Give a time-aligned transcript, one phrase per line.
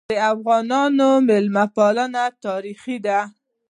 [0.11, 3.19] د افغانانو مېلمه پالنه تاریخي ده.